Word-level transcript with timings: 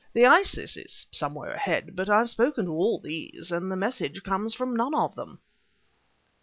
The 0.13 0.25
Isis 0.25 0.77
is 0.77 1.05
somewhere 1.11 1.51
ahead, 1.53 1.95
but 1.95 2.09
I've 2.09 2.31
spoken 2.31 2.65
to 2.65 2.71
all 2.71 2.97
these, 2.99 3.51
and 3.51 3.71
the 3.71 3.75
message 3.75 4.23
comes 4.23 4.51
from 4.51 4.75
none 4.75 4.95
of 4.95 5.13
them." 5.13 5.37